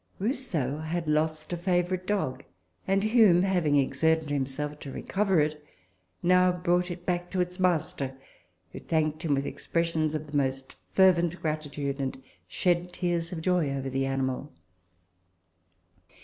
Rousseau 0.17 0.79
had 0.79 1.07
lost 1.07 1.53
a 1.53 1.57
favourite 1.57 2.07
dog; 2.07 2.43
and 2.87 3.03
Hume, 3.03 3.43
having 3.43 3.75
exerted 3.75 4.31
himself 4.31 4.79
to 4.79 4.91
recover 4.91 5.39
it, 5.41 5.63
now 6.23 6.51
brought 6.51 6.89
it 6.89 7.05
back 7.05 7.29
to 7.29 7.39
its 7.39 7.59
master, 7.59 8.17
who 8.71 8.79
thanked 8.79 9.23
him 9.23 9.35
with 9.35 9.45
expres 9.45 9.89
sions 9.89 10.15
of 10.15 10.25
the 10.25 10.35
most 10.37 10.75
fervent 10.91 11.39
gratitude, 11.39 11.99
and 11.99 12.19
shed 12.47 12.91
tears 12.93 13.31
of 13.31 13.41
joy 13.41 13.69
over 13.69 13.91
the 13.91 14.07
animal. 14.07 14.51